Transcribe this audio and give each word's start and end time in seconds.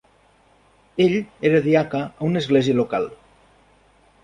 Ell 1.05 1.17
era 1.51 1.61
diaca 1.67 2.01
a 2.07 2.27
una 2.31 2.43
església 2.45 2.79
local. 2.81 3.09